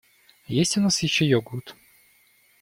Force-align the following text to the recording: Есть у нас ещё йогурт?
Есть 0.47 0.77
у 0.77 0.81
нас 0.81 1.03
ещё 1.03 1.25
йогурт? 1.25 1.75